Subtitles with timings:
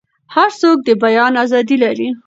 [0.35, 2.09] هر څوک د بیان ازادي لري.